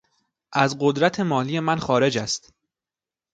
[0.53, 2.53] از قدرت مالی من خارج است.